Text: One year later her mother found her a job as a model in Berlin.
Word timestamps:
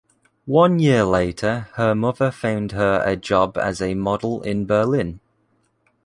One 0.47 0.79
year 0.79 1.03
later 1.03 1.67
her 1.75 1.93
mother 1.93 2.31
found 2.31 2.71
her 2.71 3.03
a 3.05 3.15
job 3.15 3.55
as 3.55 3.83
a 3.83 3.93
model 3.93 4.41
in 4.41 4.65
Berlin. 4.65 5.19